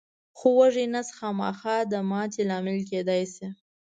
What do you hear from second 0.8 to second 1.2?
نس